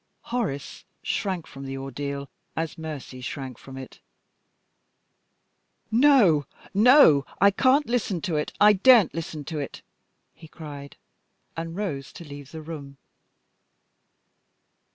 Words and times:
Horace 0.33 0.83
shrank 1.03 1.45
from 1.45 1.63
the 1.67 1.77
ordeal 1.77 2.27
as 2.55 2.75
Mercy 2.75 3.21
shrank 3.21 3.59
from 3.59 3.77
it. 3.77 3.99
"No, 5.91 6.47
no! 6.73 7.23
I 7.39 7.51
can't 7.51 7.85
listen 7.85 8.19
to 8.21 8.35
it! 8.35 8.51
I 8.59 8.73
daren't 8.73 9.13
listen 9.13 9.45
to 9.45 9.59
it!" 9.59 9.83
he 10.33 10.47
cried, 10.47 10.97
and 11.55 11.75
rose 11.75 12.11
to 12.13 12.23
leave 12.25 12.51
the 12.51 12.63
room. 12.63 12.97